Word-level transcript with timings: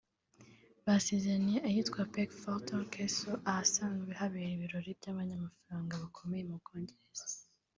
basezeraniye 0.85 1.59
ahitwa 1.69 2.01
Peckforton 2.13 2.81
Castle 2.93 3.41
ahasanzwe 3.49 4.11
habera 4.19 4.49
ibirori 4.55 4.91
by’abanyamafaranga 4.99 5.93
bakomeye 6.03 6.43
mu 6.49 6.55
Bwongereza 6.61 7.37